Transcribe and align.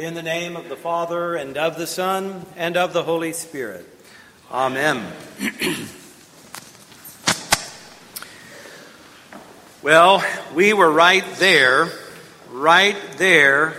In 0.00 0.14
the 0.14 0.22
name 0.22 0.56
of 0.56 0.70
the 0.70 0.76
Father, 0.76 1.34
and 1.34 1.58
of 1.58 1.76
the 1.76 1.86
Son, 1.86 2.46
and 2.56 2.74
of 2.78 2.94
the 2.94 3.02
Holy 3.02 3.34
Spirit. 3.34 3.86
Amen. 4.50 5.12
well, 9.82 10.24
we 10.54 10.72
were 10.72 10.90
right 10.90 11.26
there, 11.34 11.90
right 12.50 12.96
there, 13.18 13.76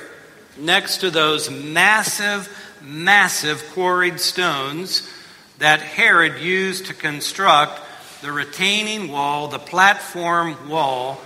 next 0.60 0.98
to 0.98 1.10
those 1.10 1.50
massive, 1.50 2.48
massive 2.84 3.68
quarried 3.74 4.20
stones 4.20 5.10
that 5.58 5.82
Herod 5.82 6.40
used 6.40 6.86
to 6.86 6.94
construct 6.94 7.82
the 8.22 8.32
retaining 8.32 9.12
wall, 9.12 9.48
the 9.48 9.58
platform 9.58 10.70
wall 10.70 11.20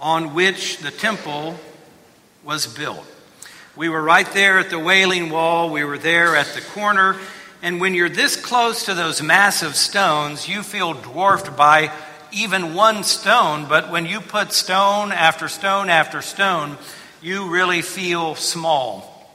on 0.00 0.32
which 0.32 0.78
the 0.78 0.90
temple 0.90 1.60
was 2.42 2.66
built. 2.66 3.04
We 3.76 3.88
were 3.88 4.02
right 4.02 4.30
there 4.32 4.58
at 4.58 4.68
the 4.68 4.80
Wailing 4.80 5.30
Wall, 5.30 5.70
we 5.70 5.84
were 5.84 5.96
there 5.96 6.34
at 6.34 6.48
the 6.54 6.60
corner, 6.60 7.16
and 7.62 7.80
when 7.80 7.94
you're 7.94 8.08
this 8.08 8.34
close 8.34 8.86
to 8.86 8.94
those 8.94 9.22
massive 9.22 9.76
stones, 9.76 10.48
you 10.48 10.64
feel 10.64 10.92
dwarfed 10.92 11.56
by 11.56 11.92
even 12.32 12.74
one 12.74 13.04
stone, 13.04 13.66
but 13.68 13.92
when 13.92 14.06
you 14.06 14.20
put 14.20 14.52
stone 14.52 15.12
after 15.12 15.46
stone 15.46 15.88
after 15.88 16.20
stone, 16.20 16.78
you 17.22 17.48
really 17.48 17.80
feel 17.80 18.34
small. 18.34 19.32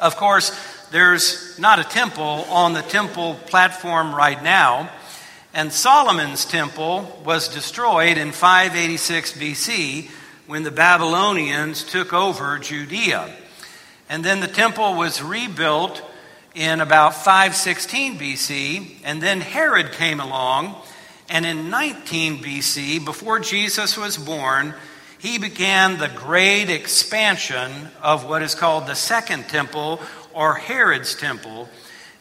Of 0.00 0.16
course, 0.16 0.58
there's 0.90 1.58
not 1.58 1.78
a 1.78 1.84
temple 1.84 2.46
on 2.48 2.72
the 2.72 2.82
temple 2.82 3.34
platform 3.46 4.14
right 4.14 4.42
now, 4.42 4.88
and 5.52 5.70
Solomon's 5.70 6.46
temple 6.46 7.22
was 7.26 7.48
destroyed 7.48 8.16
in 8.16 8.32
586 8.32 9.32
BC 9.34 10.10
when 10.46 10.62
the 10.62 10.70
Babylonians 10.70 11.84
took 11.84 12.14
over 12.14 12.58
Judea. 12.58 13.30
And 14.08 14.24
then 14.24 14.40
the 14.40 14.46
temple 14.46 14.94
was 14.94 15.22
rebuilt 15.22 16.02
in 16.54 16.80
about 16.80 17.14
516 17.14 18.18
BC, 18.18 18.96
and 19.04 19.22
then 19.22 19.40
Herod 19.40 19.92
came 19.92 20.20
along, 20.20 20.74
and 21.28 21.44
in 21.44 21.68
19 21.70 22.42
BC, 22.42 23.04
before 23.04 23.40
Jesus 23.40 23.96
was 23.96 24.16
born, 24.16 24.74
he 25.18 25.38
began 25.38 25.98
the 25.98 26.08
great 26.08 26.70
expansion 26.70 27.88
of 28.00 28.28
what 28.28 28.42
is 28.42 28.54
called 28.54 28.86
the 28.86 28.94
Second 28.94 29.48
Temple 29.48 30.00
or 30.32 30.54
Herod's 30.54 31.14
Temple. 31.14 31.68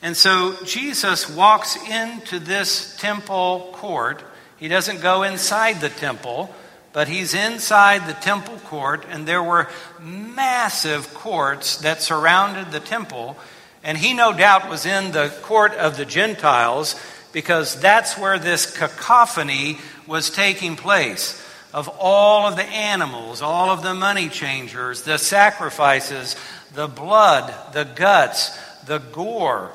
And 0.01 0.17
so 0.17 0.55
Jesus 0.65 1.29
walks 1.29 1.77
into 1.89 2.39
this 2.39 2.95
temple 2.97 3.69
court. 3.73 4.23
He 4.57 4.67
doesn't 4.67 5.01
go 5.01 5.23
inside 5.23 5.81
the 5.81 5.89
temple 5.89 6.53
but 6.95 7.09
he's 7.09 7.33
inside 7.33 8.07
the 8.07 8.13
temple 8.13 8.57
court, 8.59 9.05
and 9.09 9.27
there 9.27 9.43
were 9.43 9.67
massive 9.99 11.13
courts 11.13 11.75
that 11.79 12.01
surrounded 12.01 12.71
the 12.71 12.79
temple. 12.79 13.35
And 13.83 13.97
he, 13.97 14.13
no 14.13 14.31
doubt, 14.31 14.69
was 14.69 14.85
in 14.85 15.11
the 15.11 15.27
court 15.41 15.73
of 15.73 15.97
the 15.97 16.05
Gentiles 16.05 16.95
because 17.33 17.77
that's 17.81 18.17
where 18.17 18.39
this 18.39 18.77
cacophony 18.77 19.77
was 20.07 20.29
taking 20.29 20.77
place 20.77 21.45
of 21.73 21.89
all 21.99 22.47
of 22.47 22.55
the 22.55 22.63
animals, 22.63 23.41
all 23.41 23.71
of 23.71 23.83
the 23.83 23.93
money 23.93 24.29
changers, 24.29 25.01
the 25.01 25.17
sacrifices, 25.17 26.37
the 26.75 26.87
blood, 26.87 27.53
the 27.73 27.83
guts, 27.83 28.57
the 28.85 28.99
gore, 28.99 29.73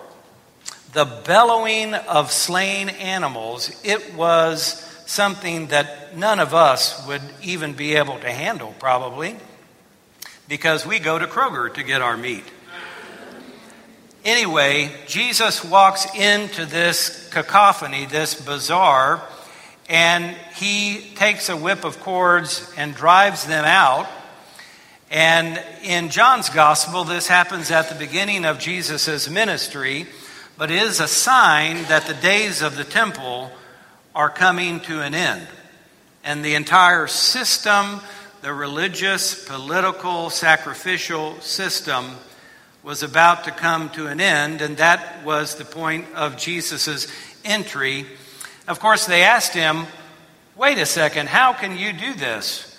the 0.94 1.04
bellowing 1.26 1.92
of 1.92 2.32
slain 2.32 2.88
animals. 2.88 3.78
It 3.84 4.14
was 4.14 4.89
something 5.10 5.66
that 5.66 6.16
none 6.16 6.38
of 6.38 6.54
us 6.54 7.04
would 7.08 7.20
even 7.42 7.72
be 7.72 7.96
able 7.96 8.16
to 8.20 8.30
handle, 8.30 8.72
probably, 8.78 9.36
because 10.48 10.86
we 10.86 11.00
go 11.00 11.18
to 11.18 11.26
Kroger 11.26 11.74
to 11.74 11.82
get 11.82 12.00
our 12.00 12.16
meat. 12.16 12.44
Anyway, 14.24 14.88
Jesus 15.08 15.64
walks 15.64 16.06
into 16.14 16.64
this 16.64 17.28
cacophony, 17.30 18.06
this 18.06 18.40
bazaar, 18.40 19.20
and 19.88 20.36
he 20.54 21.00
takes 21.16 21.48
a 21.48 21.56
whip 21.56 21.84
of 21.84 21.98
cords 21.98 22.72
and 22.76 22.94
drives 22.94 23.44
them 23.46 23.64
out. 23.64 24.06
And 25.10 25.60
in 25.82 26.10
John's 26.10 26.50
gospel, 26.50 27.02
this 27.02 27.26
happens 27.26 27.72
at 27.72 27.88
the 27.88 27.96
beginning 27.96 28.44
of 28.44 28.60
Jesus' 28.60 29.28
ministry, 29.28 30.06
but 30.56 30.70
is 30.70 31.00
a 31.00 31.08
sign 31.08 31.82
that 31.88 32.06
the 32.06 32.14
days 32.14 32.62
of 32.62 32.76
the 32.76 32.84
temple 32.84 33.50
are 34.14 34.30
coming 34.30 34.80
to 34.80 35.00
an 35.00 35.14
end. 35.14 35.46
And 36.24 36.44
the 36.44 36.54
entire 36.54 37.06
system, 37.06 38.00
the 38.42 38.52
religious, 38.52 39.46
political, 39.46 40.30
sacrificial 40.30 41.40
system, 41.40 42.06
was 42.82 43.02
about 43.02 43.44
to 43.44 43.50
come 43.50 43.90
to 43.90 44.06
an 44.06 44.20
end, 44.20 44.62
and 44.62 44.78
that 44.78 45.24
was 45.24 45.56
the 45.56 45.64
point 45.64 46.06
of 46.14 46.36
Jesus' 46.36 47.06
entry. 47.44 48.06
Of 48.66 48.80
course, 48.80 49.06
they 49.06 49.22
asked 49.22 49.52
him, 49.52 49.86
Wait 50.56 50.78
a 50.78 50.86
second, 50.86 51.28
how 51.28 51.52
can 51.52 51.78
you 51.78 51.92
do 51.92 52.14
this? 52.14 52.78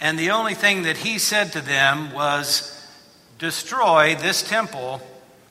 And 0.00 0.18
the 0.18 0.30
only 0.30 0.54
thing 0.54 0.84
that 0.84 0.96
he 0.96 1.18
said 1.18 1.52
to 1.52 1.60
them 1.60 2.12
was, 2.12 2.76
Destroy 3.38 4.16
this 4.16 4.42
temple, 4.42 5.00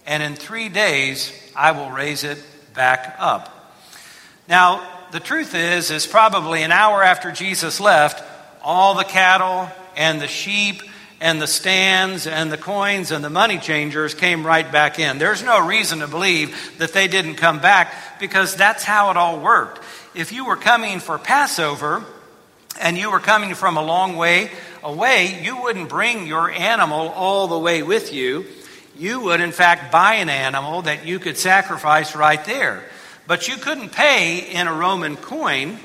and 0.05 0.21
in 0.23 0.35
three 0.35 0.69
days 0.69 1.33
I 1.55 1.71
will 1.71 1.89
raise 1.89 2.23
it 2.23 2.37
back 2.73 3.15
up. 3.19 3.75
Now, 4.47 4.98
the 5.11 5.19
truth 5.19 5.55
is, 5.55 5.91
is 5.91 6.05
probably 6.05 6.63
an 6.63 6.71
hour 6.71 7.03
after 7.03 7.31
Jesus 7.31 7.79
left, 7.79 8.23
all 8.61 8.95
the 8.95 9.03
cattle 9.03 9.69
and 9.95 10.21
the 10.21 10.27
sheep 10.27 10.83
and 11.21 11.41
the 11.41 11.47
stands 11.47 12.27
and 12.27 12.51
the 12.51 12.57
coins 12.57 13.11
and 13.11 13.23
the 13.23 13.29
money 13.29 13.57
changers 13.57 14.13
came 14.13 14.45
right 14.45 14.71
back 14.71 14.99
in. 14.99 15.17
There's 15.17 15.43
no 15.43 15.65
reason 15.65 15.99
to 15.99 16.07
believe 16.07 16.77
that 16.77 16.93
they 16.93 17.07
didn't 17.07 17.35
come 17.35 17.59
back 17.59 18.19
because 18.19 18.55
that's 18.55 18.83
how 18.83 19.11
it 19.11 19.17
all 19.17 19.39
worked. 19.39 19.83
If 20.15 20.31
you 20.31 20.45
were 20.45 20.55
coming 20.55 20.99
for 20.99 21.17
Passover 21.17 22.03
and 22.79 22.97
you 22.97 23.11
were 23.11 23.19
coming 23.19 23.55
from 23.55 23.77
a 23.77 23.83
long 23.83 24.15
way 24.15 24.51
away, 24.83 25.41
you 25.43 25.61
wouldn't 25.61 25.89
bring 25.89 26.25
your 26.25 26.49
animal 26.49 27.09
all 27.09 27.47
the 27.47 27.59
way 27.59 27.83
with 27.83 28.13
you. 28.13 28.45
You 28.97 29.21
would, 29.21 29.41
in 29.41 29.51
fact, 29.51 29.91
buy 29.91 30.15
an 30.15 30.29
animal 30.29 30.83
that 30.83 31.05
you 31.05 31.19
could 31.19 31.37
sacrifice 31.37 32.15
right 32.15 32.43
there. 32.45 32.83
But 33.29 33.47
you 33.47 33.57
couldn't 33.57 33.91
pay 33.91 34.39
in 34.39 34.65
a 34.65 34.73
Roman 34.73 35.15
coin 35.15 35.77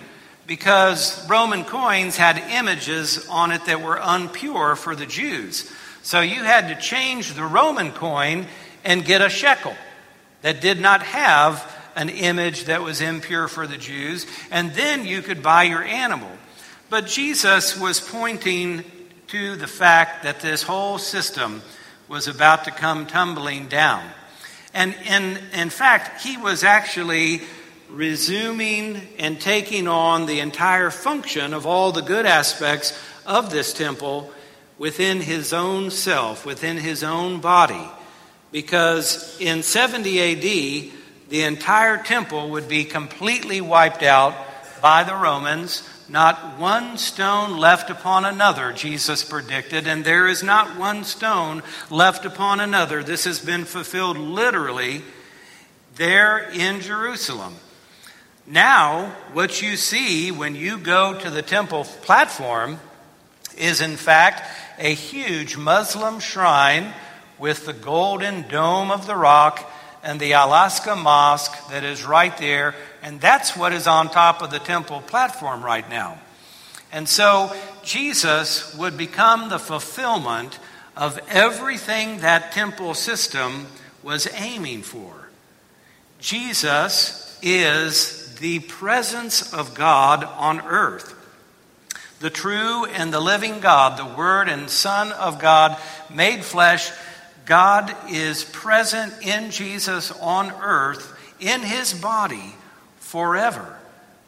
because 0.47 1.28
Roman 1.28 1.65
coins 1.65 2.16
had 2.16 2.38
images 2.38 3.28
on 3.28 3.53
it 3.53 3.66
that 3.66 3.82
were 3.82 3.99
unpure 3.99 4.75
for 4.78 4.97
the 4.97 5.05
Jews. 5.05 5.71
So 6.03 6.22
you 6.22 6.43
had 6.43 6.69
to 6.69 6.81
change 6.81 7.34
the 7.34 7.44
Roman 7.44 7.93
coin 7.93 8.47
and 8.83 9.04
get 9.04 9.21
a 9.21 9.28
shekel 9.28 9.75
that 10.41 10.62
did 10.62 10.81
not 10.81 11.03
have 11.03 11.71
an 11.94 12.09
image 12.09 12.65
that 12.65 12.81
was 12.81 13.03
impure 13.03 13.47
for 13.47 13.66
the 13.66 13.77
Jews, 13.77 14.25
and 14.50 14.72
then 14.72 15.04
you 15.04 15.21
could 15.21 15.43
buy 15.43 15.65
your 15.65 15.83
animal. 15.83 16.31
But 16.88 17.09
Jesus 17.09 17.78
was 17.78 18.00
pointing 18.00 18.84
to 19.27 19.56
the 19.56 19.66
fact 19.66 20.22
that 20.22 20.41
this 20.41 20.62
whole 20.62 20.97
system 20.97 21.60
was 22.09 22.27
about 22.27 22.65
to 22.65 22.71
come 22.71 23.06
tumbling 23.06 23.69
down. 23.69 24.03
And 24.74 24.94
in, 25.06 25.38
in 25.52 25.70
fact, 25.70 26.22
he 26.22 26.36
was 26.36 26.64
actually 26.64 27.42
resuming 27.88 29.00
and 29.18 29.40
taking 29.40 29.86
on 29.86 30.26
the 30.26 30.40
entire 30.40 30.90
function 30.90 31.54
of 31.54 31.64
all 31.64 31.92
the 31.92 32.02
good 32.02 32.26
aspects 32.26 32.98
of 33.24 33.50
this 33.50 33.72
temple 33.72 34.32
within 34.76 35.20
his 35.20 35.52
own 35.52 35.90
self, 35.90 36.44
within 36.44 36.76
his 36.76 37.04
own 37.04 37.40
body. 37.40 37.88
Because 38.50 39.40
in 39.40 39.62
70 39.62 40.20
AD, 40.20 40.92
the 41.28 41.42
entire 41.42 42.02
temple 42.02 42.50
would 42.50 42.68
be 42.68 42.84
completely 42.84 43.60
wiped 43.60 44.02
out 44.02 44.34
by 44.82 45.04
the 45.04 45.14
Romans 45.14 45.88
not 46.09 46.59
one 46.59 46.98
stone 46.98 47.56
left 47.56 47.91
upon 47.91 48.25
another, 48.25 48.72
Jesus 48.72 49.25
predicted, 49.25 49.87
and 49.87 50.04
there 50.04 50.26
is 50.28 50.42
not 50.42 50.78
one 50.78 51.04
stone 51.04 51.62
left 51.91 52.24
upon 52.24 52.60
another. 52.60 53.03
This 53.03 53.24
has 53.24 53.39
been 53.39 53.65
fulfilled 53.65 54.18
literally 54.18 55.03
there 55.97 56.51
in 56.51 56.80
Jerusalem. 56.80 57.54
Now, 58.47 59.15
what 59.33 59.62
you 59.62 59.77
see 59.77 60.30
when 60.30 60.54
you 60.54 60.77
go 60.78 61.18
to 61.18 61.30
the 61.30 61.42
temple 61.42 61.84
platform 61.84 62.78
is, 63.56 63.80
in 63.80 63.97
fact, 63.97 64.42
a 64.78 64.92
huge 64.92 65.56
Muslim 65.56 66.21
shrine 66.21 66.92
with 67.39 67.65
the 67.65 67.72
golden 67.72 68.47
dome 68.48 68.91
of 68.91 69.06
the 69.06 69.16
rock 69.16 69.71
and 70.03 70.21
the 70.21 70.34
Al-Aqsa 70.34 71.01
Mosque 71.01 71.71
that 71.71 71.84
is 71.84 72.04
right 72.04 72.36
there. 72.36 72.74
And 73.04 73.21
that's 73.21 73.54
what 73.54 73.74
is 73.74 73.86
on 73.86 74.09
top 74.09 74.41
of 74.41 74.51
the 74.51 74.59
temple 74.59 75.03
platform 75.03 75.62
right 75.62 75.89
now. 75.91 76.18
And 76.91 77.06
so 77.06 77.54
Jesus 77.83 78.74
would 78.77 78.97
become 78.97 79.51
the 79.51 79.59
fulfillment 79.59 80.59
of 80.97 81.21
everything 81.28 82.21
that 82.21 82.53
temple 82.53 82.95
system 82.95 83.66
was 84.03 84.27
aiming 84.33 84.84
for. 84.84 85.28
Jesus 86.18 87.39
is 87.42 88.34
the 88.36 88.60
presence 88.60 89.53
of 89.53 89.74
God 89.74 90.24
on 90.24 90.62
earth. 90.62 91.15
The 92.21 92.30
true 92.30 92.86
and 92.86 93.12
the 93.12 93.21
living 93.21 93.60
God, 93.60 93.98
the 93.98 94.16
Word 94.16 94.48
and 94.48 94.71
Son 94.71 95.12
of 95.12 95.39
God, 95.39 95.78
made 96.09 96.42
flesh 96.42 96.91
God 97.45 97.95
is 98.09 98.45
present 98.45 99.12
in 99.21 99.51
Jesus 99.51 100.10
on 100.10 100.51
earth 100.62 101.15
in 101.39 101.60
his 101.60 101.92
body 101.92 102.54
forever. 103.15 103.78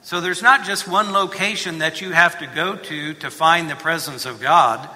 So 0.03 0.21
there's 0.21 0.43
not 0.43 0.65
just 0.65 0.87
one 0.87 1.13
location 1.13 1.79
that 1.79 2.01
you 2.01 2.13
have 2.13 2.39
to 2.39 2.47
go 2.47 2.77
to 2.77 3.15
to 3.15 3.33
find 3.33 3.69
the 3.69 3.75
presence 3.75 4.27
of 4.27 4.41
God. 4.41 4.89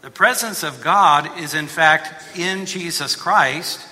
The 0.00 0.12
presence 0.12 0.62
of 0.62 0.80
God 0.80 1.40
is, 1.40 1.52
in 1.52 1.66
fact, 1.66 2.38
in 2.38 2.66
Jesus 2.66 3.16
Christ. 3.16 3.84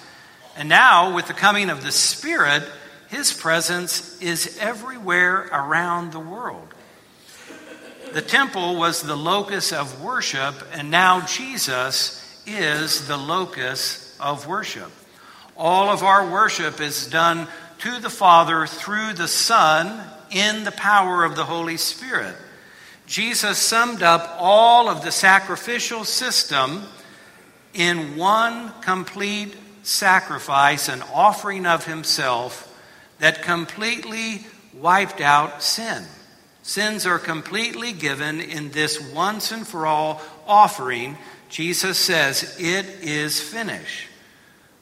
And 0.57 0.69
now, 0.69 1.17
with 1.17 1.27
the 1.27 1.35
coming 1.35 1.69
of 1.69 1.83
the 1.83 1.91
Spirit, 1.91 2.63
his 3.09 3.33
presence 3.33 4.23
is 4.23 4.57
everywhere 4.61 5.49
around 5.53 6.13
the 6.13 6.21
world. 6.21 6.73
The 8.13 8.23
temple 8.23 8.77
was 8.77 9.03
the 9.03 9.17
locus 9.17 9.73
of 9.73 10.01
worship, 10.01 10.55
and 10.75 10.93
now 10.93 11.27
Jesus 11.27 12.41
is 12.47 13.09
the 13.09 13.17
locus 13.17 14.17
of 14.21 14.47
worship. 14.47 14.93
All 15.57 15.89
of 15.89 16.05
our 16.05 16.31
worship 16.31 16.81
is 16.81 17.09
done 17.09 17.49
to 17.81 17.99
the 17.99 18.11
Father 18.11 18.67
through 18.67 19.15
the 19.15 19.29
Son 19.29 20.03
in 20.31 20.65
the 20.65 20.73
power 20.73 21.25
of 21.25 21.37
the 21.37 21.45
Holy 21.45 21.77
Spirit. 21.77 22.37
Jesus 23.07 23.59
summed 23.59 24.03
up 24.03 24.37
all 24.39 24.89
of 24.89 25.03
the 25.03 25.13
sacrificial 25.13 26.05
system 26.05 26.85
in 27.75 28.17
one 28.17 28.73
complete 28.83 29.57
sacrifice, 29.83 30.89
and 30.89 31.03
offering 31.15 31.67
of 31.67 31.87
himself 31.87 32.67
that 33.19 33.43
completely 33.43 34.47
wiped 34.75 35.21
out 35.21 35.63
sin. 35.63 36.05
Sins 36.63 37.07
are 37.07 37.19
completely 37.19 37.93
given 37.93 38.41
in 38.41 38.71
this 38.71 39.01
once 39.13 39.51
and 39.53 39.67
for 39.67 39.87
all 39.87 40.21
offering. 40.47 41.17
Jesus 41.49 41.99
says, 41.99 42.57
It 42.59 42.87
is 43.01 43.41
finished. 43.41 44.09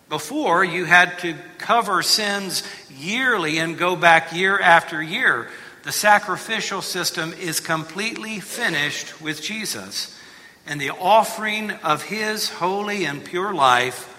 Before, 0.08 0.64
you 0.64 0.86
had 0.86 1.18
to 1.20 1.34
cover 1.58 2.02
sins 2.02 2.62
yearly 2.90 3.58
and 3.58 3.76
go 3.76 3.94
back 3.94 4.32
year 4.32 4.58
after 4.58 5.02
year. 5.02 5.48
The 5.82 5.92
sacrificial 5.92 6.82
system 6.82 7.34
is 7.34 7.60
completely 7.60 8.40
finished 8.40 9.20
with 9.20 9.42
Jesus. 9.42 10.18
And 10.66 10.80
the 10.80 10.90
offering 10.90 11.70
of 11.70 12.02
his 12.02 12.48
holy 12.48 13.04
and 13.04 13.24
pure 13.24 13.54
life 13.54 14.14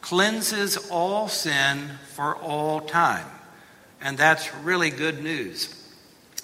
cleanses 0.00 0.76
all 0.90 1.28
sin 1.28 1.90
for 2.14 2.36
all 2.36 2.80
time. 2.80 3.26
And 4.00 4.18
that's 4.18 4.54
really 4.56 4.90
good 4.90 5.22
news. 5.22 5.74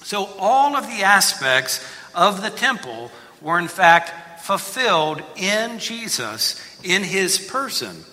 So, 0.02 0.26
all 0.38 0.76
of 0.76 0.86
the 0.86 1.02
aspects 1.02 1.84
of 2.14 2.40
the 2.40 2.50
temple 2.50 3.10
were 3.42 3.58
in 3.58 3.68
fact 3.68 4.44
fulfilled 4.44 5.22
in 5.36 5.78
Jesus, 5.78 6.62
in 6.82 7.02
his 7.02 7.38
person. 7.38 8.04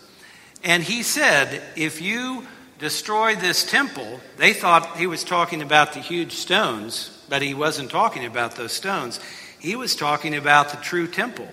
And 0.66 0.82
he 0.82 1.04
said, 1.04 1.62
If 1.76 2.02
you 2.02 2.46
destroy 2.80 3.36
this 3.36 3.64
temple, 3.64 4.20
they 4.38 4.52
thought 4.52 4.98
he 4.98 5.06
was 5.08 5.24
talking 5.24 5.62
about 5.62 5.94
the 5.94 6.00
huge 6.00 6.34
stones, 6.34 7.24
but 7.30 7.44
he 7.44 7.54
wasn't 7.54 7.92
talking 7.92 8.26
about 8.26 8.56
those 8.56 8.74
stones. 8.74 9.20
He 9.60 9.76
was 9.76 9.96
talking 9.96 10.36
about 10.36 10.70
the 10.70 10.78
true 10.78 11.08
temple, 11.08 11.48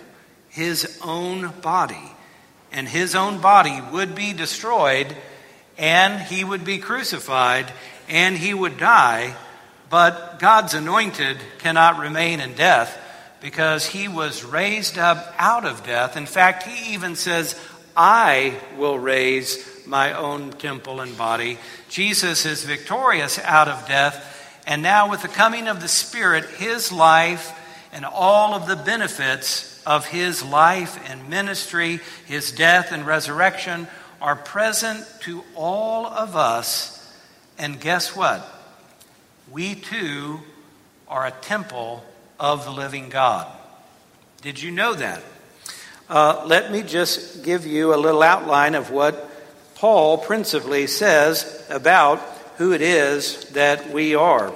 his 0.48 0.98
own 1.04 1.52
body. 1.60 2.10
And 2.72 2.88
his 2.88 3.14
own 3.14 3.42
body 3.42 3.78
would 3.92 4.14
be 4.14 4.32
destroyed, 4.32 5.14
and 5.76 6.20
he 6.22 6.42
would 6.42 6.64
be 6.64 6.78
crucified, 6.78 7.70
and 8.08 8.36
he 8.36 8.54
would 8.54 8.78
die. 8.78 9.36
But 9.90 10.38
God's 10.38 10.72
anointed 10.72 11.36
cannot 11.58 12.00
remain 12.00 12.40
in 12.40 12.54
death 12.54 12.98
because 13.42 13.84
he 13.84 14.08
was 14.08 14.44
raised 14.44 14.96
up 14.96 15.34
out 15.36 15.66
of 15.66 15.84
death. 15.84 16.16
In 16.16 16.26
fact, 16.26 16.62
he 16.62 16.94
even 16.94 17.16
says, 17.16 17.58
I 17.96 18.58
will 18.78 18.98
raise 18.98 19.86
my 19.86 20.12
own 20.12 20.52
temple 20.52 21.00
and 21.00 21.16
body. 21.16 21.58
Jesus 21.88 22.46
is 22.46 22.64
victorious 22.64 23.38
out 23.38 23.68
of 23.68 23.86
death. 23.86 24.28
And 24.66 24.82
now, 24.82 25.10
with 25.10 25.22
the 25.22 25.28
coming 25.28 25.68
of 25.68 25.80
the 25.80 25.88
Spirit, 25.88 26.44
his 26.50 26.92
life 26.92 27.58
and 27.92 28.04
all 28.04 28.54
of 28.54 28.66
the 28.66 28.76
benefits 28.76 29.82
of 29.84 30.06
his 30.06 30.42
life 30.42 30.98
and 31.10 31.28
ministry, 31.28 32.00
his 32.26 32.52
death 32.52 32.92
and 32.92 33.06
resurrection, 33.06 33.88
are 34.20 34.36
present 34.36 35.04
to 35.22 35.42
all 35.54 36.06
of 36.06 36.36
us. 36.36 36.98
And 37.58 37.80
guess 37.80 38.14
what? 38.14 38.48
We 39.50 39.74
too 39.74 40.40
are 41.08 41.26
a 41.26 41.32
temple 41.32 42.04
of 42.38 42.64
the 42.64 42.70
living 42.70 43.08
God. 43.08 43.46
Did 44.40 44.62
you 44.62 44.70
know 44.70 44.94
that? 44.94 45.22
Uh, 46.12 46.44
let 46.44 46.70
me 46.70 46.82
just 46.82 47.42
give 47.42 47.66
you 47.66 47.94
a 47.94 47.96
little 47.96 48.22
outline 48.22 48.74
of 48.74 48.90
what 48.90 49.30
Paul 49.76 50.18
principally 50.18 50.86
says 50.86 51.66
about 51.70 52.18
who 52.58 52.72
it 52.74 52.82
is 52.82 53.46
that 53.52 53.94
we 53.94 54.14
are. 54.14 54.52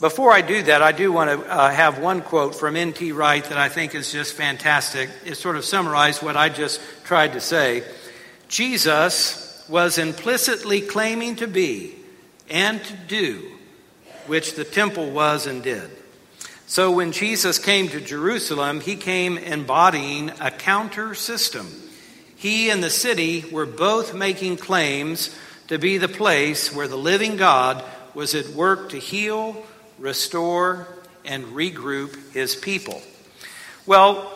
Before 0.00 0.32
I 0.32 0.40
do 0.40 0.64
that, 0.64 0.82
I 0.82 0.90
do 0.90 1.12
want 1.12 1.30
to 1.30 1.48
uh, 1.48 1.70
have 1.70 2.00
one 2.00 2.22
quote 2.22 2.56
from 2.56 2.74
N.T. 2.74 3.12
Wright 3.12 3.44
that 3.44 3.58
I 3.58 3.68
think 3.68 3.94
is 3.94 4.10
just 4.10 4.34
fantastic. 4.34 5.08
It 5.24 5.36
sort 5.36 5.54
of 5.54 5.64
summarized 5.64 6.20
what 6.20 6.36
I 6.36 6.48
just 6.48 6.80
tried 7.04 7.34
to 7.34 7.40
say. 7.40 7.84
Jesus 8.48 9.64
was 9.68 9.98
implicitly 9.98 10.80
claiming 10.80 11.36
to 11.36 11.46
be 11.46 11.94
and 12.50 12.82
to 12.82 12.96
do, 13.06 13.52
which 14.26 14.56
the 14.56 14.64
temple 14.64 15.12
was 15.12 15.46
and 15.46 15.62
did. 15.62 16.01
So 16.66 16.90
when 16.92 17.12
Jesus 17.12 17.58
came 17.58 17.88
to 17.88 18.00
Jerusalem, 18.00 18.80
he 18.80 18.96
came 18.96 19.36
embodying 19.36 20.30
a 20.40 20.50
counter 20.50 21.14
system. 21.14 21.66
He 22.36 22.70
and 22.70 22.82
the 22.82 22.90
city 22.90 23.44
were 23.52 23.66
both 23.66 24.14
making 24.14 24.56
claims 24.56 25.36
to 25.68 25.78
be 25.78 25.98
the 25.98 26.08
place 26.08 26.74
where 26.74 26.88
the 26.88 26.96
living 26.96 27.36
God 27.36 27.84
was 28.14 28.34
at 28.34 28.48
work 28.48 28.90
to 28.90 28.98
heal, 28.98 29.64
restore, 29.98 30.88
and 31.24 31.44
regroup 31.46 32.32
his 32.32 32.56
people. 32.56 33.02
Well, 33.86 34.30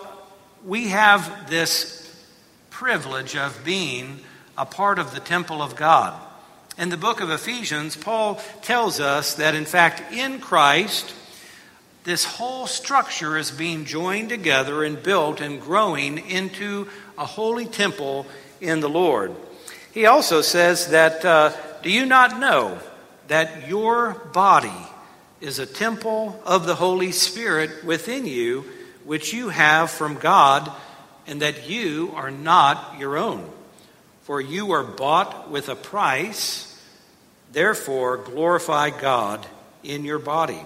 we 0.64 0.88
have 0.88 1.48
this 1.48 2.02
privilege 2.70 3.36
of 3.36 3.64
being 3.64 4.20
a 4.58 4.66
part 4.66 4.98
of 4.98 5.14
the 5.14 5.20
temple 5.20 5.62
of 5.62 5.76
God. 5.76 6.20
In 6.78 6.90
the 6.90 6.96
book 6.96 7.20
of 7.20 7.30
Ephesians, 7.30 7.96
Paul 7.96 8.40
tells 8.62 9.00
us 9.00 9.34
that 9.34 9.54
in 9.54 9.64
fact, 9.64 10.12
in 10.12 10.40
Christ, 10.40 11.14
this 12.06 12.24
whole 12.24 12.68
structure 12.68 13.36
is 13.36 13.50
being 13.50 13.84
joined 13.84 14.28
together 14.28 14.84
and 14.84 15.02
built 15.02 15.40
and 15.40 15.60
growing 15.60 16.18
into 16.30 16.86
a 17.18 17.26
holy 17.26 17.66
temple 17.66 18.24
in 18.60 18.78
the 18.78 18.88
Lord. 18.88 19.34
He 19.90 20.06
also 20.06 20.40
says 20.40 20.90
that, 20.90 21.24
uh, 21.24 21.52
do 21.82 21.90
you 21.90 22.06
not 22.06 22.38
know 22.38 22.78
that 23.26 23.68
your 23.68 24.14
body 24.32 24.86
is 25.40 25.58
a 25.58 25.66
temple 25.66 26.40
of 26.46 26.64
the 26.64 26.76
Holy 26.76 27.10
Spirit 27.10 27.84
within 27.84 28.24
you, 28.24 28.64
which 29.04 29.32
you 29.32 29.48
have 29.48 29.90
from 29.90 30.14
God, 30.14 30.70
and 31.26 31.42
that 31.42 31.68
you 31.68 32.12
are 32.14 32.30
not 32.30 33.00
your 33.00 33.16
own? 33.16 33.50
For 34.22 34.40
you 34.40 34.70
are 34.70 34.84
bought 34.84 35.50
with 35.50 35.68
a 35.68 35.74
price, 35.74 36.80
therefore 37.50 38.18
glorify 38.18 38.90
God 38.90 39.44
in 39.82 40.04
your 40.04 40.20
body. 40.20 40.60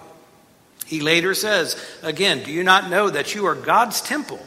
He 0.90 1.00
later 1.00 1.35
says, 1.35 1.80
again, 2.02 2.42
do 2.42 2.50
you 2.50 2.64
not 2.64 2.90
know 2.90 3.09
that 3.09 3.32
you 3.32 3.47
are 3.47 3.54
God's 3.54 4.00
temple 4.00 4.44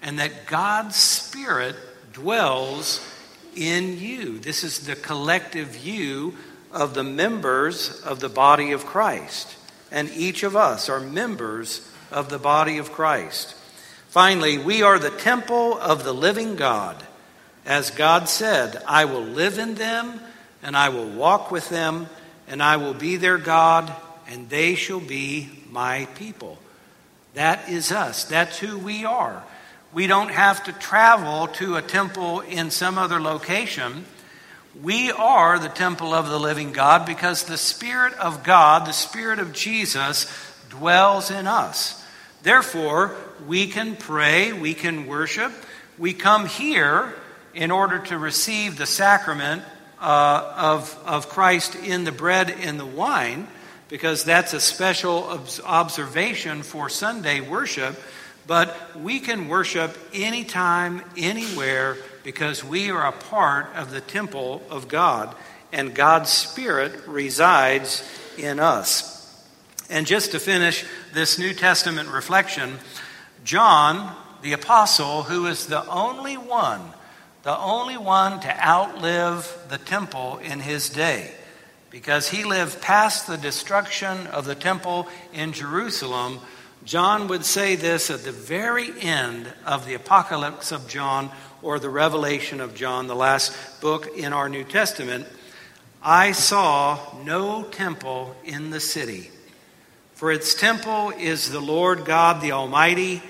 and 0.00 0.18
that 0.18 0.46
God's 0.46 0.96
Spirit 0.96 1.76
dwells 2.14 3.06
in 3.54 3.98
you? 3.98 4.38
This 4.38 4.64
is 4.64 4.86
the 4.86 4.96
collective 4.96 5.76
you 5.76 6.38
of 6.72 6.94
the 6.94 7.04
members 7.04 8.00
of 8.00 8.20
the 8.20 8.30
body 8.30 8.72
of 8.72 8.86
Christ. 8.86 9.58
And 9.92 10.08
each 10.12 10.42
of 10.42 10.56
us 10.56 10.88
are 10.88 11.00
members 11.00 11.86
of 12.10 12.30
the 12.30 12.38
body 12.38 12.78
of 12.78 12.90
Christ. 12.90 13.54
Finally, 14.08 14.56
we 14.56 14.82
are 14.82 14.98
the 14.98 15.10
temple 15.10 15.78
of 15.78 16.02
the 16.02 16.14
living 16.14 16.56
God. 16.56 16.96
As 17.66 17.90
God 17.90 18.30
said, 18.30 18.82
I 18.88 19.04
will 19.04 19.20
live 19.20 19.58
in 19.58 19.74
them, 19.74 20.18
and 20.62 20.78
I 20.78 20.88
will 20.88 21.10
walk 21.10 21.50
with 21.50 21.68
them, 21.68 22.08
and 22.48 22.62
I 22.62 22.78
will 22.78 22.94
be 22.94 23.16
their 23.16 23.36
God, 23.36 23.94
and 24.28 24.48
they 24.48 24.74
shall 24.74 25.00
be 25.00 25.50
my 25.70 26.06
people. 26.14 26.58
That 27.34 27.68
is 27.68 27.90
us. 27.92 28.24
That's 28.24 28.58
who 28.58 28.78
we 28.78 29.04
are. 29.04 29.42
We 29.92 30.06
don't 30.06 30.30
have 30.30 30.64
to 30.64 30.72
travel 30.72 31.48
to 31.48 31.76
a 31.76 31.82
temple 31.82 32.40
in 32.40 32.70
some 32.70 32.98
other 32.98 33.20
location. 33.20 34.04
We 34.82 35.12
are 35.12 35.58
the 35.58 35.68
temple 35.68 36.12
of 36.12 36.28
the 36.28 36.38
living 36.38 36.72
God 36.72 37.06
because 37.06 37.44
the 37.44 37.56
Spirit 37.56 38.14
of 38.14 38.42
God, 38.42 38.86
the 38.86 38.92
Spirit 38.92 39.38
of 39.38 39.52
Jesus, 39.52 40.26
dwells 40.68 41.30
in 41.30 41.46
us. 41.46 42.04
Therefore, 42.42 43.14
we 43.46 43.68
can 43.68 43.96
pray, 43.96 44.52
we 44.52 44.74
can 44.74 45.06
worship, 45.06 45.52
we 45.96 46.12
come 46.12 46.46
here 46.46 47.14
in 47.54 47.70
order 47.70 48.00
to 48.00 48.18
receive 48.18 48.76
the 48.76 48.86
sacrament 48.86 49.62
uh, 50.00 50.54
of, 50.56 51.02
of 51.06 51.28
Christ 51.28 51.76
in 51.76 52.04
the 52.04 52.12
bread 52.12 52.50
and 52.50 52.78
the 52.78 52.86
wine 52.86 53.46
because 53.94 54.24
that's 54.24 54.52
a 54.54 54.58
special 54.58 55.40
observation 55.64 56.64
for 56.64 56.88
Sunday 56.88 57.40
worship. 57.40 57.94
but 58.44 59.00
we 59.00 59.20
can 59.20 59.46
worship 59.46 59.96
anytime, 60.12 61.00
anywhere, 61.16 61.96
because 62.24 62.64
we 62.64 62.90
are 62.90 63.06
a 63.06 63.12
part 63.12 63.68
of 63.76 63.92
the 63.92 64.00
temple 64.00 64.60
of 64.68 64.88
God, 64.88 65.32
and 65.72 65.94
God's 65.94 66.30
Spirit 66.30 67.06
resides 67.06 68.02
in 68.36 68.58
us. 68.58 69.32
And 69.88 70.08
just 70.08 70.32
to 70.32 70.40
finish 70.40 70.84
this 71.12 71.38
New 71.38 71.54
Testament 71.54 72.08
reflection, 72.08 72.78
John, 73.44 74.12
the 74.42 74.54
apostle, 74.54 75.22
who 75.22 75.46
is 75.46 75.66
the 75.66 75.86
only 75.86 76.36
one, 76.36 76.82
the 77.44 77.56
only 77.56 77.96
one 77.96 78.40
to 78.40 78.60
outlive 78.60 79.56
the 79.68 79.78
temple 79.78 80.38
in 80.38 80.58
his 80.58 80.88
day, 80.88 81.30
because 81.94 82.28
he 82.28 82.42
lived 82.42 82.82
past 82.82 83.28
the 83.28 83.36
destruction 83.38 84.26
of 84.26 84.46
the 84.46 84.56
temple 84.56 85.06
in 85.32 85.52
Jerusalem 85.52 86.40
John 86.84 87.28
would 87.28 87.44
say 87.44 87.76
this 87.76 88.10
at 88.10 88.24
the 88.24 88.32
very 88.32 88.90
end 89.00 89.46
of 89.64 89.86
the 89.86 89.94
Apocalypse 89.94 90.72
of 90.72 90.88
John 90.88 91.30
or 91.62 91.78
the 91.78 91.88
Revelation 91.88 92.60
of 92.60 92.74
John, 92.74 93.06
the 93.06 93.14
last 93.14 93.80
book 93.80 94.08
in 94.18 94.32
our 94.32 94.48
New 94.48 94.64
Testament. 94.64 95.26
I 96.02 96.32
saw 96.32 96.98
no 97.24 97.62
temple 97.62 98.34
in 98.44 98.70
the 98.70 98.80
city, 98.80 99.30
for 100.14 100.32
its 100.32 100.54
temple 100.54 101.10
is 101.16 101.52
the 101.52 101.60
Lord 101.60 102.04
God 102.04 102.42
the 102.42 102.52
Almighty 102.52 103.22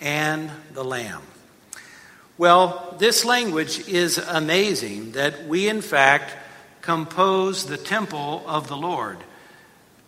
and 0.00 0.52
the 0.72 0.84
Lamb. 0.84 1.22
Well, 2.38 2.94
this 2.98 3.24
language 3.24 3.88
is 3.88 4.18
amazing 4.18 5.12
that 5.12 5.46
we, 5.46 5.68
in 5.68 5.82
fact, 5.82 6.34
compose 6.84 7.64
the 7.64 7.78
temple 7.78 8.44
of 8.46 8.68
the 8.68 8.76
Lord. 8.76 9.16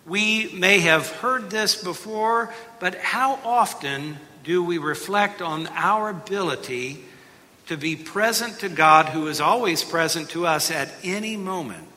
We 0.06 0.52
may 0.52 0.80
have 0.80 1.08
heard 1.08 1.48
this 1.48 1.82
before, 1.82 2.52
but 2.78 2.94
how 2.96 3.40
often 3.42 4.18
do 4.44 4.62
we 4.62 4.76
reflect 4.76 5.40
on 5.40 5.68
our 5.68 6.10
ability 6.10 7.02
to 7.68 7.78
be 7.78 7.96
present 7.96 8.60
to 8.60 8.68
God, 8.68 9.06
who 9.06 9.26
is 9.26 9.40
always 9.40 9.82
present 9.82 10.28
to 10.30 10.46
us 10.46 10.70
at 10.70 10.92
any 11.02 11.38
moment? 11.38 11.88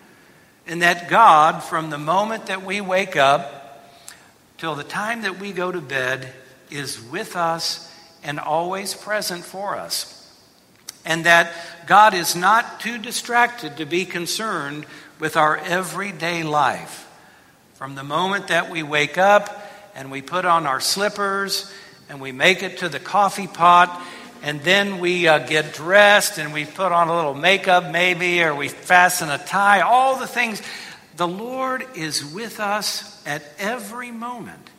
And 0.65 0.81
that 0.81 1.09
God, 1.09 1.61
from 1.61 1.89
the 1.89 1.97
moment 1.97 2.45
that 2.45 2.63
we 2.63 2.79
wake 2.79 3.17
up 3.17 3.85
till 4.57 4.75
the 4.75 4.83
time 4.83 5.23
that 5.23 5.39
we 5.39 5.51
go 5.51 5.71
to 5.71 5.81
bed, 5.81 6.31
is 6.71 7.01
with 7.01 7.35
us 7.35 7.93
and 8.23 8.39
always 8.39 8.93
present 8.93 9.43
for 9.43 9.75
us. 9.75 10.18
And 11.05 11.25
that 11.25 11.51
God 11.87 12.13
is 12.13 12.35
not 12.35 12.79
too 12.79 12.97
distracted 12.97 13.77
to 13.77 13.85
be 13.85 14.05
concerned 14.05 14.85
with 15.19 15.37
our 15.37 15.57
everyday 15.57 16.43
life. 16.43 17.07
From 17.75 17.95
the 17.95 18.03
moment 18.03 18.49
that 18.49 18.69
we 18.69 18.83
wake 18.83 19.17
up 19.17 19.65
and 19.95 20.11
we 20.11 20.21
put 20.21 20.45
on 20.45 20.67
our 20.67 20.79
slippers 20.79 21.71
and 22.09 22.21
we 22.21 22.31
make 22.31 22.63
it 22.63 22.79
to 22.79 22.89
the 22.89 22.99
coffee 22.99 23.47
pot 23.47 24.05
and 24.41 24.61
then 24.61 24.99
we 24.99 25.27
uh, 25.27 25.39
get 25.39 25.73
dressed 25.73 26.37
and 26.37 26.53
we 26.53 26.65
put 26.65 26.91
on 26.91 27.09
a 27.09 27.15
little 27.15 27.33
makeup 27.33 27.91
maybe 27.91 28.41
or 28.41 28.55
we 28.55 28.69
fasten 28.69 29.29
a 29.29 29.37
tie, 29.37 29.81
all 29.81 30.17
the 30.17 30.27
things. 30.27 30.61
The 31.17 31.27
Lord 31.27 31.85
is 31.95 32.23
with 32.23 32.59
us 32.59 33.21
at 33.25 33.43
every 33.57 34.11
moment. 34.11 34.69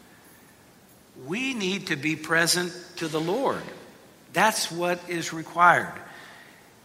We 1.27 1.53
need 1.53 1.89
to 1.89 1.97
be 1.97 2.17
present 2.17 2.73
to 2.97 3.09
the 3.09 3.21
Lord. 3.21 3.63
That's 4.33 4.73
what 4.73 5.01
is 5.09 5.35
required. 5.35 5.93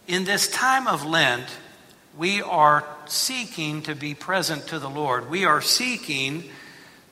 In 0.06 0.24
this 0.24 0.46
time 0.46 0.86
of 0.86 1.04
Lent, 1.04 1.46
we 2.16 2.40
are 2.40 2.84
seeking 3.06 3.82
to 3.82 3.96
be 3.96 4.14
present 4.14 4.68
to 4.68 4.78
the 4.78 4.88
Lord. 4.88 5.28
We 5.28 5.46
are 5.46 5.60
seeking 5.60 6.44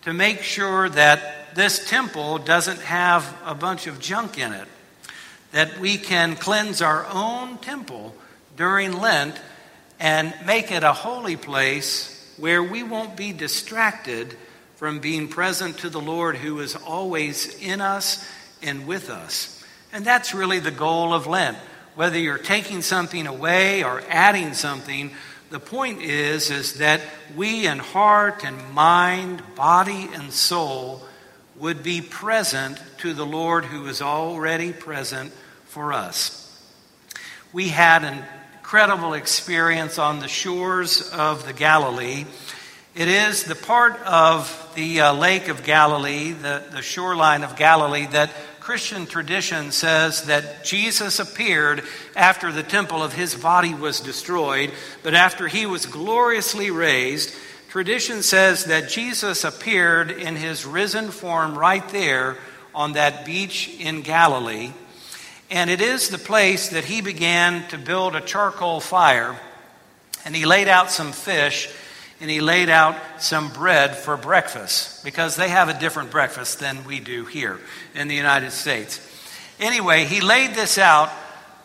to 0.02 0.12
make 0.12 0.42
sure 0.42 0.88
that 0.88 1.56
this 1.56 1.88
temple 1.90 2.38
doesn't 2.38 2.78
have 2.82 3.36
a 3.44 3.54
bunch 3.54 3.88
of 3.88 3.98
junk 3.98 4.38
in 4.38 4.52
it, 4.52 4.68
that 5.50 5.80
we 5.80 5.98
can 5.98 6.36
cleanse 6.36 6.80
our 6.82 7.04
own 7.06 7.58
temple 7.58 8.14
during 8.56 8.92
Lent 8.92 9.40
and 9.98 10.32
make 10.46 10.70
it 10.70 10.84
a 10.84 10.92
holy 10.92 11.36
place 11.36 12.32
where 12.36 12.62
we 12.62 12.84
won't 12.84 13.16
be 13.16 13.32
distracted 13.32 14.36
from 14.76 15.00
being 15.00 15.26
present 15.26 15.78
to 15.78 15.88
the 15.88 16.00
Lord 16.00 16.36
who 16.36 16.60
is 16.60 16.76
always 16.76 17.60
in 17.60 17.80
us 17.80 18.24
and 18.62 18.86
with 18.86 19.10
us. 19.10 19.64
And 19.92 20.04
that's 20.04 20.32
really 20.32 20.60
the 20.60 20.70
goal 20.70 21.12
of 21.12 21.26
Lent. 21.26 21.58
Whether 21.94 22.18
you're 22.18 22.38
taking 22.38 22.82
something 22.82 23.26
away 23.26 23.84
or 23.84 24.02
adding 24.08 24.54
something, 24.54 25.12
the 25.50 25.60
point 25.60 26.02
is 26.02 26.50
is 26.50 26.74
that 26.78 27.00
we 27.36 27.66
in 27.66 27.78
heart 27.78 28.44
and 28.44 28.72
mind, 28.72 29.42
body 29.54 30.08
and 30.12 30.32
soul 30.32 31.02
would 31.56 31.84
be 31.84 32.00
present 32.00 32.80
to 32.98 33.14
the 33.14 33.24
Lord 33.24 33.64
who 33.64 33.86
is 33.86 34.02
already 34.02 34.72
present 34.72 35.32
for 35.66 35.92
us. 35.92 36.40
We 37.52 37.68
had 37.68 38.02
an 38.02 38.24
incredible 38.58 39.14
experience 39.14 39.98
on 39.98 40.18
the 40.18 40.26
shores 40.26 41.08
of 41.12 41.46
the 41.46 41.52
Galilee. 41.52 42.24
It 42.96 43.06
is 43.06 43.44
the 43.44 43.54
part 43.54 44.00
of 44.02 44.72
the 44.74 45.02
uh, 45.02 45.14
Lake 45.14 45.46
of 45.46 45.62
Galilee, 45.62 46.32
the, 46.32 46.64
the 46.72 46.82
shoreline 46.82 47.44
of 47.44 47.54
Galilee, 47.54 48.06
that 48.06 48.32
Christian 48.64 49.04
tradition 49.04 49.72
says 49.72 50.22
that 50.22 50.64
Jesus 50.64 51.18
appeared 51.18 51.84
after 52.16 52.50
the 52.50 52.62
temple 52.62 53.02
of 53.02 53.12
his 53.12 53.34
body 53.34 53.74
was 53.74 54.00
destroyed, 54.00 54.72
but 55.02 55.12
after 55.12 55.46
he 55.48 55.66
was 55.66 55.84
gloriously 55.84 56.70
raised, 56.70 57.34
tradition 57.68 58.22
says 58.22 58.64
that 58.64 58.88
Jesus 58.88 59.44
appeared 59.44 60.10
in 60.10 60.34
his 60.34 60.64
risen 60.64 61.10
form 61.10 61.58
right 61.58 61.86
there 61.90 62.38
on 62.74 62.94
that 62.94 63.26
beach 63.26 63.68
in 63.78 64.00
Galilee. 64.00 64.72
And 65.50 65.68
it 65.68 65.82
is 65.82 66.08
the 66.08 66.16
place 66.16 66.70
that 66.70 66.86
he 66.86 67.02
began 67.02 67.68
to 67.68 67.76
build 67.76 68.16
a 68.16 68.22
charcoal 68.22 68.80
fire, 68.80 69.38
and 70.24 70.34
he 70.34 70.46
laid 70.46 70.68
out 70.68 70.90
some 70.90 71.12
fish 71.12 71.68
and 72.24 72.30
he 72.30 72.40
laid 72.40 72.70
out 72.70 72.96
some 73.18 73.50
bread 73.50 73.94
for 73.94 74.16
breakfast 74.16 75.04
because 75.04 75.36
they 75.36 75.50
have 75.50 75.68
a 75.68 75.78
different 75.78 76.10
breakfast 76.10 76.58
than 76.58 76.82
we 76.86 76.98
do 76.98 77.26
here 77.26 77.60
in 77.94 78.08
the 78.08 78.14
United 78.14 78.50
States. 78.50 78.98
Anyway, 79.60 80.06
he 80.06 80.22
laid 80.22 80.54
this 80.54 80.78
out. 80.78 81.12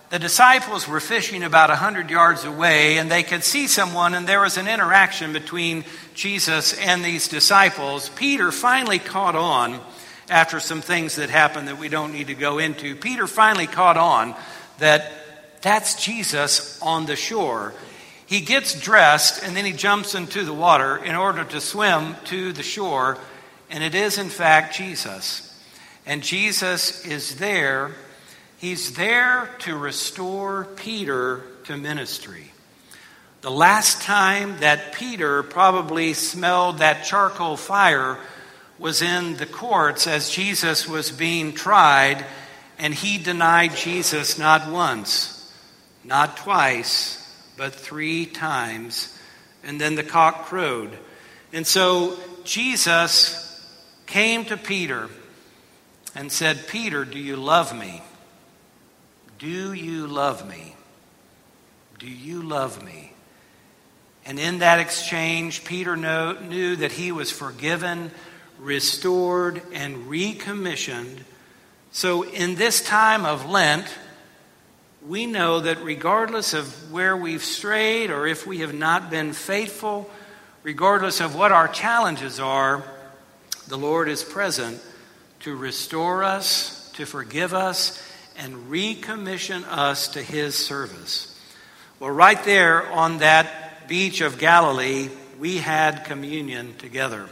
The 0.10 0.20
disciples 0.20 0.86
were 0.86 1.00
fishing 1.00 1.44
about 1.44 1.70
100 1.70 2.10
yards 2.10 2.44
away 2.44 2.98
and 2.98 3.10
they 3.10 3.24
could 3.24 3.46
see 3.46 3.68
someone, 3.68 4.14
and 4.14 4.28
there 4.28 4.42
was 4.42 4.58
an 4.58 4.68
interaction 4.68 5.32
between 5.32 5.86
Jesus 6.14 6.74
and 6.74 7.06
these 7.06 7.30
disciples. 7.30 8.10
Peter 8.10 8.52
finally 8.52 9.00
caught 9.00 9.38
on 9.38 9.80
after 10.30 10.60
some 10.60 10.82
things 10.82 11.16
that 11.16 11.30
happened 11.30 11.70
that 11.70 11.80
we 11.80 11.88
don't 11.88 12.12
need 12.12 12.28
to 12.28 12.36
go 12.36 12.58
into. 12.58 12.98
Peter 12.98 13.28
finally 13.28 13.66
caught 13.66 13.96
on 13.96 14.36
that 14.80 15.10
that's 15.62 16.04
Jesus 16.04 16.82
on 16.82 17.06
the 17.06 17.16
shore 17.16 17.74
he 18.30 18.42
gets 18.42 18.80
dressed 18.80 19.44
and 19.44 19.58
then 19.58 19.66
he 19.66 19.74
jumps 19.74 20.14
into 20.14 20.46
the 20.46 20.54
water 20.54 20.98
in 20.98 21.16
order 21.16 21.44
to 21.44 21.60
swim 21.60 22.16
to 22.26 22.54
the 22.54 22.62
shore, 22.62 23.18
and 23.72 23.84
it 23.84 23.96
is, 23.96 24.20
in 24.20 24.30
fact, 24.30 24.76
Jesus. 24.76 25.60
And 26.06 26.22
Jesus 26.22 27.08
is 27.08 27.38
there. 27.38 27.90
He's 28.60 28.94
there 28.94 29.50
to 29.62 29.76
restore 29.76 30.66
Peter 30.76 31.42
to 31.64 31.76
ministry. 31.76 32.52
The 33.42 33.50
last 33.50 34.04
time 34.04 34.60
that 34.60 34.94
Peter 34.94 35.42
probably 35.42 36.14
smelled 36.14 36.78
that 36.78 37.06
charcoal 37.06 37.58
fire 37.58 38.20
was 38.78 39.02
in 39.02 39.38
the 39.38 39.48
courts 39.48 40.06
as 40.06 40.30
Jesus 40.30 40.88
was 40.88 41.10
being 41.10 41.54
tried, 41.54 42.24
and 42.78 42.94
he 42.94 43.18
denied 43.18 43.76
Jesus 43.76 44.38
not 44.38 44.72
once, 44.72 45.52
not 46.04 46.38
twice, 46.38 47.19
but 47.60 47.76
three 47.76 48.26
times. 48.26 49.16
And 49.66 49.80
then 49.80 49.96
the 49.96 50.04
cock 50.04 50.46
crowed. 50.46 50.98
And 51.52 51.68
so 51.68 52.18
Jesus 52.46 53.46
came 54.06 54.46
to 54.46 54.56
Peter 54.56 55.10
and 56.16 56.32
said, 56.32 56.68
Peter, 56.70 57.04
do 57.04 57.20
you 57.20 57.36
love 57.36 57.78
me? 57.78 58.02
Do 59.38 59.74
you 59.74 60.08
love 60.08 60.48
me? 60.50 60.76
Do 62.00 62.10
you 62.10 62.42
love 62.42 62.84
me? 62.84 63.12
And 64.26 64.40
in 64.40 64.60
that 64.60 64.80
exchange, 64.80 65.66
Peter 65.66 65.98
know, 65.98 66.38
knew 66.40 66.78
that 66.78 66.94
he 66.94 67.12
was 67.12 67.30
forgiven, 67.30 68.12
restored, 68.58 69.62
and 69.74 70.08
recommissioned. 70.08 71.26
So, 71.92 72.24
in 72.24 72.56
this 72.56 72.82
time 72.82 73.26
of 73.26 73.50
Lent, 73.50 73.88
we 75.08 75.26
know 75.26 75.62
that 75.62 75.84
regardless 75.84 76.54
of 76.54 76.92
where 76.92 77.16
we've 77.16 77.44
strayed 77.44 78.10
or 78.10 78.28
if 78.28 78.46
we 78.46 78.60
have 78.60 78.74
not 78.74 79.10
been 79.10 79.34
faithful, 79.34 80.10
regardless 80.64 81.22
of 81.22 81.36
what 81.36 81.52
our 81.52 81.68
challenges 81.68 82.40
are, 82.40 82.84
the 83.68 83.78
Lord 83.78 84.10
is 84.10 84.24
present 84.24 84.82
to 85.42 85.56
restore 85.56 86.24
us, 86.24 86.92
to 86.94 87.06
forgive 87.06 87.54
us, 87.54 88.04
and 88.38 88.70
recommission 88.70 89.64
us 89.68 90.10
to 90.10 90.22
His 90.22 90.56
service. 90.56 91.40
Well, 92.00 92.12
right 92.12 92.42
there 92.44 92.90
on 92.92 93.20
that 93.20 93.88
beach 93.88 94.22
of 94.22 94.38
Galilee, 94.38 95.10
we 95.40 95.58
had 95.58 96.06
communion 96.06 96.76
together. 96.78 97.28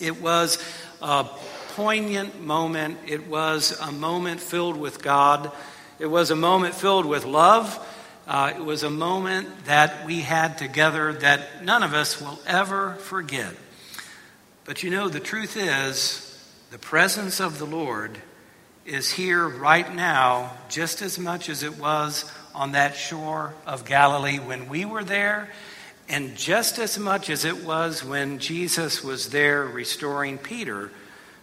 It 0.00 0.20
was 0.20 0.58
a 1.00 1.24
poignant 1.74 2.42
moment. 2.42 2.98
It 3.06 3.26
was 3.28 3.78
a 3.80 3.92
moment 3.92 4.40
filled 4.40 4.76
with 4.76 5.02
God. 5.02 5.52
It 5.98 6.06
was 6.06 6.30
a 6.30 6.36
moment 6.36 6.74
filled 6.74 7.06
with 7.06 7.24
love. 7.24 7.82
Uh, 8.26 8.52
it 8.54 8.62
was 8.62 8.82
a 8.82 8.90
moment 8.90 9.64
that 9.64 10.04
we 10.04 10.20
had 10.20 10.58
together 10.58 11.14
that 11.14 11.64
none 11.64 11.82
of 11.82 11.94
us 11.94 12.20
will 12.20 12.38
ever 12.46 12.94
forget. 12.94 13.54
But 14.66 14.82
you 14.82 14.90
know, 14.90 15.08
the 15.08 15.20
truth 15.20 15.56
is, 15.56 16.22
the 16.70 16.78
presence 16.78 17.40
of 17.40 17.58
the 17.58 17.64
Lord 17.64 18.18
is 18.84 19.10
here 19.10 19.48
right 19.48 19.94
now, 19.94 20.52
just 20.68 21.00
as 21.00 21.18
much 21.18 21.48
as 21.48 21.62
it 21.62 21.78
was 21.78 22.30
on 22.54 22.72
that 22.72 22.94
shore 22.94 23.54
of 23.64 23.86
Galilee 23.86 24.38
when 24.38 24.68
we 24.68 24.84
were 24.84 25.04
there, 25.04 25.48
and 26.10 26.36
just 26.36 26.78
as 26.78 26.98
much 26.98 27.30
as 27.30 27.46
it 27.46 27.64
was 27.64 28.04
when 28.04 28.38
Jesus 28.38 29.02
was 29.02 29.30
there 29.30 29.64
restoring 29.64 30.36
Peter, 30.36 30.90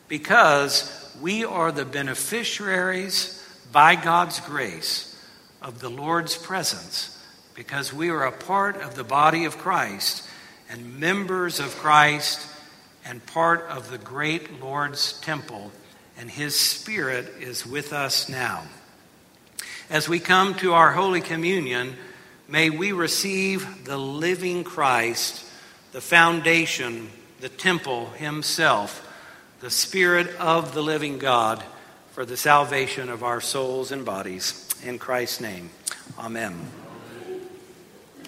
because 0.07 1.11
we 1.19 1.43
are 1.43 1.71
the 1.71 1.85
beneficiaries 1.85 3.42
by 3.73 3.95
God's 3.95 4.39
grace 4.39 5.19
of 5.59 5.79
the 5.79 5.89
Lord's 5.89 6.37
presence, 6.37 7.19
because 7.55 7.91
we 7.91 8.09
are 8.09 8.23
a 8.23 8.31
part 8.31 8.77
of 8.77 8.95
the 8.95 9.03
body 9.03 9.45
of 9.45 9.57
Christ 9.57 10.29
and 10.69 10.99
members 10.99 11.59
of 11.59 11.75
Christ 11.77 12.47
and 13.03 13.25
part 13.25 13.65
of 13.69 13.89
the 13.89 13.97
great 13.97 14.61
Lord's 14.61 15.19
temple, 15.21 15.71
and 16.17 16.29
His 16.29 16.57
Spirit 16.57 17.33
is 17.41 17.65
with 17.65 17.93
us 17.93 18.29
now. 18.29 18.63
As 19.89 20.07
we 20.07 20.19
come 20.19 20.53
to 20.55 20.73
our 20.73 20.91
Holy 20.91 21.19
Communion, 21.19 21.95
may 22.47 22.69
we 22.69 22.91
receive 22.91 23.85
the 23.85 23.97
living 23.97 24.63
Christ, 24.63 25.43
the 25.93 26.01
foundation, 26.01 27.09
the 27.39 27.49
temple 27.49 28.11
Himself, 28.11 29.09
the 29.61 29.71
Spirit 29.71 30.27
of 30.39 30.75
the 30.75 30.83
living 30.83 31.17
God, 31.17 31.63
for 32.13 32.25
the 32.25 32.37
salvation 32.37 33.09
of 33.09 33.23
our 33.23 33.41
souls 33.41 33.91
and 33.91 34.05
bodies. 34.05 34.69
In 34.85 34.99
Christ's 34.99 35.41
name, 35.41 35.71
amen. 36.19 36.53